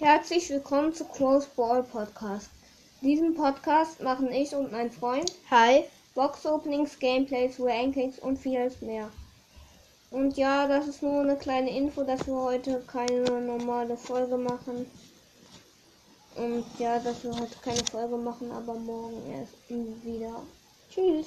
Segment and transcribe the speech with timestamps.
[0.00, 2.48] Herzlich willkommen zu Close Ball Podcast.
[3.02, 5.84] Diesen Podcast machen ich und mein Freund Hi.
[6.14, 9.10] Box Openings, Gameplays, Rankings und vieles mehr.
[10.10, 14.90] Und ja, das ist nur eine kleine Info, dass wir heute keine normale Folge machen.
[16.34, 19.52] Und ja, dass wir heute keine Folge machen, aber morgen erst
[20.02, 20.40] wieder.
[20.90, 21.26] Tschüss.